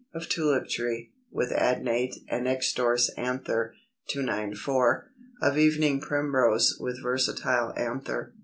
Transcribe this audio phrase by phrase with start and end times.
[0.15, 3.75] Of Tulip tree, with adnate (and extrorse) anther.
[4.09, 5.11] 294.
[5.43, 8.33] Of Evening Primrose, with versatile anther.